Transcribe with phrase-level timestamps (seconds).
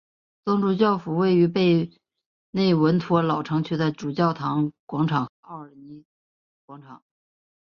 [0.43, 1.91] 总主教府位于贝
[2.49, 6.03] 内文托老城区的主教座堂广场和奥尔西尼
[6.65, 7.03] 广场。